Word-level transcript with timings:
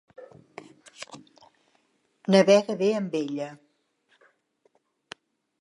Navega 2.37 2.79
bé 2.81 2.89
amb 3.03 3.19
ella. 3.23 3.51